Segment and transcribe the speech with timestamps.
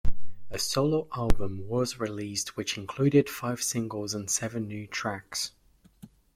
[0.49, 5.51] A solo album was released which included five singles and seven new tracks.